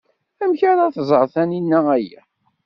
Amek 0.43 0.61
ara 0.71 0.95
tẓer 0.95 1.25
Taninna 1.33 1.79
aya? 1.97 2.21